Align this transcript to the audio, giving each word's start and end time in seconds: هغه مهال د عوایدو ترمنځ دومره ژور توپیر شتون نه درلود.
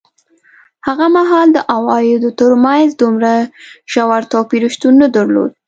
هغه 0.87 1.07
مهال 1.17 1.47
د 1.53 1.57
عوایدو 1.73 2.29
ترمنځ 2.39 2.89
دومره 3.01 3.31
ژور 3.91 4.21
توپیر 4.31 4.63
شتون 4.73 4.93
نه 5.03 5.07
درلود. 5.15 5.51